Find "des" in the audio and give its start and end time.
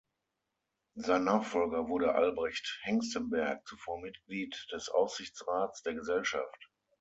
4.73-4.89